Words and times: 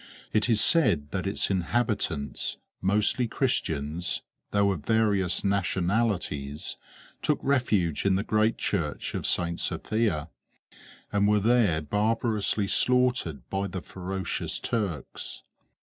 It 0.33 0.49
is 0.49 0.59
said 0.61 1.11
that 1.11 1.27
its 1.27 1.51
inhabitants, 1.51 2.57
mostly 2.81 3.27
Christians, 3.27 4.23
though 4.49 4.71
of 4.71 4.83
various 4.83 5.43
nationalities, 5.43 6.77
took 7.21 7.37
refuge 7.43 8.03
in 8.03 8.15
the 8.15 8.23
great 8.23 8.57
church 8.57 9.13
of 9.13 9.27
St. 9.27 9.59
Sophia, 9.59 10.31
and 11.11 11.27
were 11.27 11.39
there 11.39 11.83
barbarously 11.83 12.65
slaughtered 12.67 13.47
by 13.51 13.67
the 13.67 13.79
ferocious 13.83 14.57
Turks. 14.59 15.43